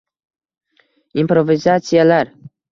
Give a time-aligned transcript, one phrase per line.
[1.25, 2.35] Improvizatsiyalar